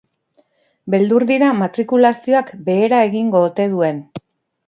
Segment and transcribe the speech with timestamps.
[0.93, 4.01] Beldur dira matrikulazioak behera egingo ote duen.